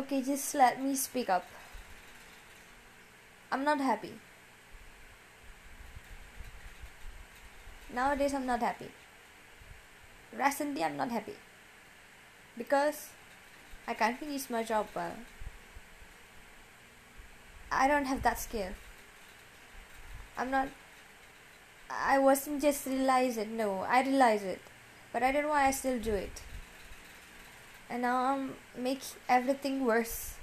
[0.00, 1.44] Okay, just let me speak up.
[3.52, 4.12] I'm not happy.
[7.92, 8.88] Nowadays, I'm not happy.
[10.32, 11.34] Recently, I'm not happy.
[12.56, 13.08] Because
[13.86, 15.16] I can't finish my job well.
[17.70, 18.72] I don't have that skill.
[20.38, 20.68] I'm not.
[21.90, 23.50] I wasn't just realize it.
[23.50, 24.62] No, I realize it,
[25.12, 26.40] but I don't know why I still do it.
[27.90, 30.34] And now I'm making everything worse.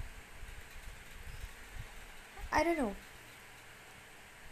[2.52, 2.96] I don't know.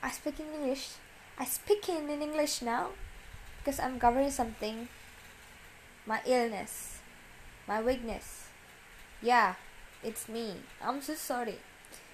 [0.01, 0.95] I speak in English.
[1.37, 2.95] I speak in, in English now
[3.59, 4.87] because I'm covering something.
[6.05, 6.99] My illness,
[7.67, 8.47] my weakness.
[9.21, 9.55] Yeah,
[10.03, 10.61] it's me.
[10.81, 11.57] I'm so sorry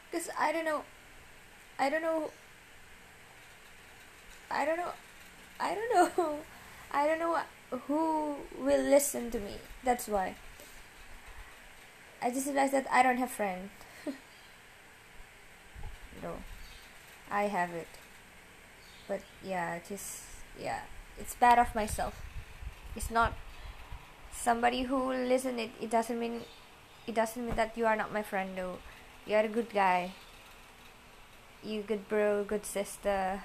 [0.09, 0.81] because I don't know.
[1.77, 2.31] I don't know.
[4.49, 4.93] I don't know.
[5.59, 6.37] I don't know.
[6.91, 7.37] I don't know
[7.87, 9.55] who will listen to me.
[9.83, 10.35] That's why.
[12.21, 13.69] I just realized that I don't have friend.
[16.23, 16.37] no,
[17.31, 17.87] I have it.
[19.07, 20.23] But yeah, just
[20.59, 20.81] yeah,
[21.19, 22.15] it's bad of myself.
[22.95, 23.33] It's not
[24.31, 25.71] somebody who will listen it.
[25.81, 26.41] It doesn't mean
[27.07, 28.77] it doesn't mean that you are not my friend though.
[29.25, 30.13] You are a good guy.
[31.63, 33.43] You good bro, good sister.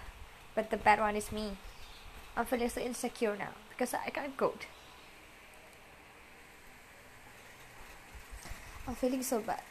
[0.55, 1.57] But the bad one is me.
[2.37, 4.67] I'm feeling so insecure now because I can't code.
[8.87, 9.63] I'm feeling so bad.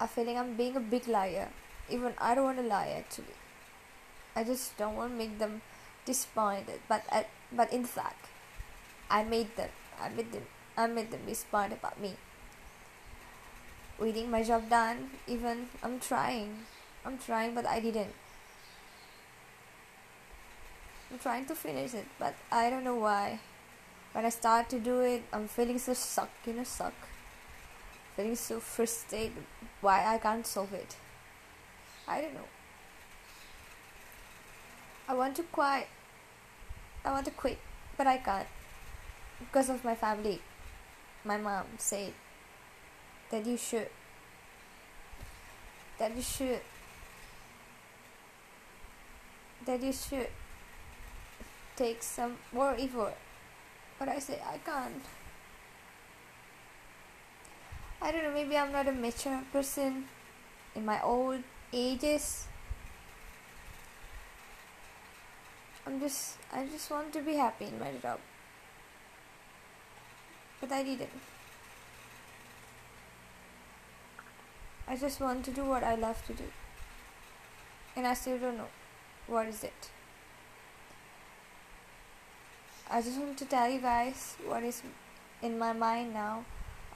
[0.00, 1.48] I'm feeling I'm being a big liar.
[1.90, 3.36] Even I don't want to lie actually.
[4.36, 5.62] I just don't want to make them
[6.04, 6.80] disappointed.
[6.88, 8.26] But I, but in fact,
[9.10, 9.70] I made them.
[10.00, 10.46] I made them.
[10.76, 12.14] I made them disappointed about me.
[13.98, 15.10] Waiting my job done.
[15.26, 16.66] Even I'm trying.
[17.04, 18.14] I'm trying, but I didn't.
[21.10, 23.40] I'm trying to finish it, but I don't know why.
[24.12, 26.94] When I start to do it, I'm feeling so suck, you know, suck.
[28.16, 29.44] Feeling so frustrated
[29.80, 30.96] why I can't solve it.
[32.06, 32.48] I don't know.
[35.08, 35.88] I want to quit.
[37.04, 37.58] I want to quit,
[37.96, 38.48] but I can't
[39.38, 40.40] because of my family.
[41.24, 42.12] My mom said
[43.30, 43.88] that you should.
[45.98, 46.60] That you should.
[49.64, 50.28] That you should
[51.76, 53.14] take some more effort.
[53.98, 55.02] But I say I can't.
[58.00, 60.04] I don't know, maybe I'm not a mature person
[60.74, 61.42] in my old
[61.72, 62.46] ages.
[65.84, 68.20] I'm just I just want to be happy in my job.
[70.60, 71.10] But I didn't.
[74.86, 76.44] I just want to do what I love to do.
[77.96, 78.68] And I still don't know
[79.26, 79.90] what is it.
[82.90, 84.82] I just want to tell you guys what is
[85.42, 86.44] in my mind now.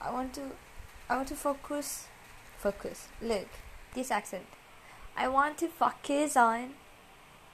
[0.01, 0.41] I want to
[1.07, 2.07] I want to focus
[2.57, 3.07] focus.
[3.21, 3.47] Look,
[3.93, 4.47] this accent.
[5.15, 6.73] I want to focus on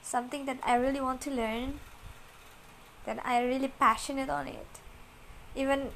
[0.01, 1.81] something that I really want to learn
[3.05, 4.79] that I really passionate on it.
[5.53, 5.89] Even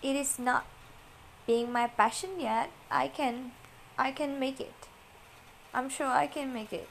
[0.00, 0.64] it is not
[1.44, 3.50] being my passion yet, I can
[3.98, 4.86] I can make it.
[5.74, 6.88] I'm sure I can make it.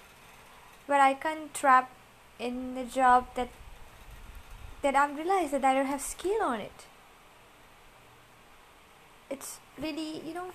[0.88, 1.90] But I can't trap
[2.38, 3.50] in the job that
[4.82, 6.86] that I'm realized that I don't have skill on it.
[9.30, 10.52] It's really, you know,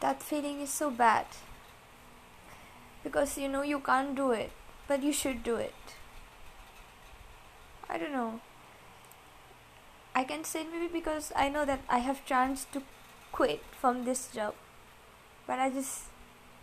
[0.00, 1.26] that feeling is so bad.
[3.02, 4.52] Because you know you can't do it,
[4.86, 5.74] but you should do it.
[7.88, 8.40] I don't know.
[10.14, 12.82] I can say maybe because I know that I have chance to
[13.32, 14.54] quit from this job.
[15.46, 16.02] But I just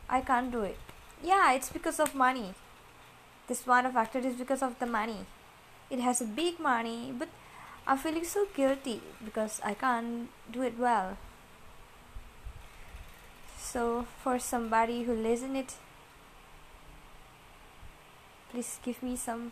[0.07, 0.77] I can't do it.
[1.23, 2.53] Yeah, it's because of money.
[3.47, 5.25] This one factor is because of the money
[5.89, 7.29] it has a big money but
[7.87, 11.17] i'm feeling so guilty because i can't do it well.
[13.57, 15.75] So for somebody who listen it
[18.51, 19.51] please give me some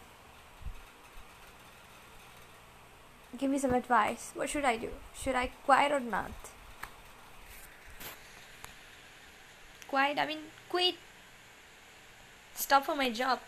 [3.38, 4.32] give me some advice.
[4.34, 4.90] What should i do?
[5.14, 6.32] Should i quit or not?
[9.88, 10.96] Quit i mean quit.
[12.56, 13.40] Stop for my job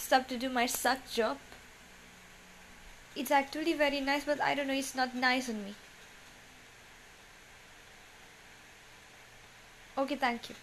[0.00, 1.38] stop to do my suck job.
[3.14, 5.74] It's actually very nice, but I don't know, it's not nice on me.
[9.98, 10.54] Okay, thank you.